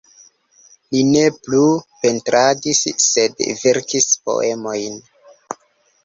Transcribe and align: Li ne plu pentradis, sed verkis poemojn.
Li 0.93 1.01
ne 1.09 1.19
plu 1.47 1.59
pentradis, 2.05 2.81
sed 3.09 3.43
verkis 3.59 4.07
poemojn. 4.29 4.97